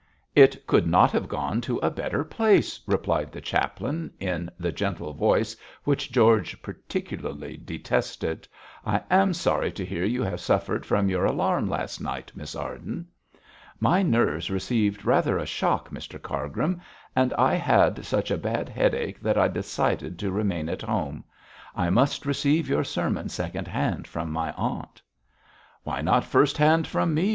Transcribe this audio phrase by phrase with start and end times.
[0.33, 5.13] 'It could not have gone to a better place,' replied the chaplain, in the gentle
[5.13, 8.47] voice which George particularly detested.
[8.83, 13.07] 'I am sorry to hear you have suffered from your alarm last night, Miss Arden.'
[13.79, 16.81] 'My nerves received rather a shock, Mr Cargrim,
[17.15, 21.23] and I had such a bad headache that I decided to remain at home.
[21.75, 25.03] I must receive your sermon second hand from my aunt.'
[25.83, 27.29] 'Why not first hand from me?'